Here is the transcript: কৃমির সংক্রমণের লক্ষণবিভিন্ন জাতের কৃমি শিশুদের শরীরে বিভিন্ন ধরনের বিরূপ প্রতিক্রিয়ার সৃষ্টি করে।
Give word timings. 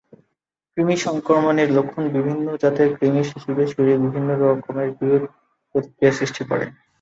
কৃমির 0.77 1.03
সংক্রমণের 1.05 1.69
লক্ষণবিভিন্ন 1.77 2.47
জাতের 2.61 2.89
কৃমি 2.97 3.21
শিশুদের 3.23 3.67
শরীরে 3.67 3.95
বিভিন্ন 4.05 4.29
ধরনের 4.41 4.89
বিরূপ 4.97 5.23
প্রতিক্রিয়ার 5.75 6.17
সৃষ্টি 6.19 6.41
করে। 6.49 6.65